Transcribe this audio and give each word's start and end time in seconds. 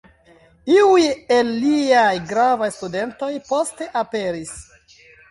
Iuj 0.75 1.01
el 1.35 1.49
liaj 1.65 2.13
gravaj 2.31 2.69
studentoj 2.77 3.29
poste 3.51 3.89
aperis. 4.01 4.55